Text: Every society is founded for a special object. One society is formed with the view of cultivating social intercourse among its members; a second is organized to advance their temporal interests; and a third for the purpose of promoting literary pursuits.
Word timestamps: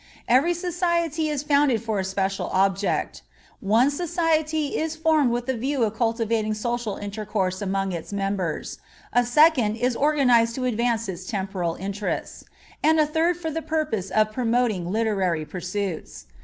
Every 0.27 0.55
society 0.55 1.29
is 1.29 1.43
founded 1.43 1.79
for 1.83 1.99
a 1.99 2.03
special 2.03 2.47
object. 2.53 3.21
One 3.59 3.91
society 3.91 4.75
is 4.79 4.95
formed 4.95 5.29
with 5.29 5.45
the 5.45 5.55
view 5.55 5.83
of 5.83 5.95
cultivating 5.95 6.55
social 6.55 6.95
intercourse 6.97 7.61
among 7.61 7.91
its 7.91 8.11
members; 8.11 8.79
a 9.13 9.23
second 9.23 9.75
is 9.75 9.95
organized 9.95 10.55
to 10.55 10.65
advance 10.65 11.05
their 11.05 11.17
temporal 11.17 11.75
interests; 11.75 12.43
and 12.81 12.99
a 12.99 13.05
third 13.05 13.37
for 13.37 13.51
the 13.51 13.61
purpose 13.61 14.09
of 14.09 14.31
promoting 14.31 14.91
literary 14.91 15.45
pursuits. 15.45 16.25